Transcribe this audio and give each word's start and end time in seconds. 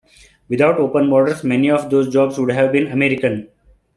Without 0.49 0.79
open 0.79 1.11
borders, 1.11 1.43
many 1.43 1.69
of 1.69 1.91
those 1.91 2.11
jobs 2.11 2.39
would 2.39 2.49
have 2.51 2.71
been 2.71 2.87
American. 2.91 3.49